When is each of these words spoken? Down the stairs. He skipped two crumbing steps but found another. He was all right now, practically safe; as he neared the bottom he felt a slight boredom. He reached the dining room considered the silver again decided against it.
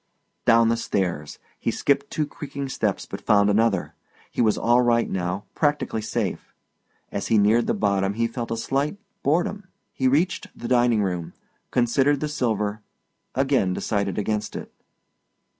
Down 0.45 0.69
the 0.69 0.77
stairs. 0.77 1.37
He 1.59 1.69
skipped 1.69 2.09
two 2.09 2.25
crumbing 2.25 2.69
steps 2.69 3.05
but 3.05 3.21
found 3.21 3.51
another. 3.51 3.93
He 4.31 4.41
was 4.41 4.57
all 4.57 4.81
right 4.81 5.07
now, 5.07 5.43
practically 5.53 6.01
safe; 6.01 6.55
as 7.11 7.27
he 7.27 7.37
neared 7.37 7.67
the 7.67 7.75
bottom 7.75 8.15
he 8.15 8.25
felt 8.25 8.49
a 8.49 8.57
slight 8.57 8.97
boredom. 9.21 9.67
He 9.93 10.07
reached 10.07 10.47
the 10.57 10.67
dining 10.67 11.03
room 11.03 11.33
considered 11.69 12.19
the 12.19 12.29
silver 12.29 12.81
again 13.35 13.73
decided 13.73 14.17
against 14.17 14.55
it. 14.55 14.73